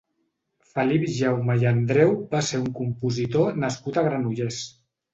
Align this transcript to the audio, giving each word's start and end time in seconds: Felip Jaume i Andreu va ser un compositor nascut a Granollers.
Felip 0.71 1.05
Jaume 1.17 1.59
i 1.65 1.69
Andreu 1.73 2.17
va 2.33 2.43
ser 2.49 2.65
un 2.65 2.75
compositor 2.81 3.57
nascut 3.67 4.05
a 4.05 4.09
Granollers. 4.13 4.65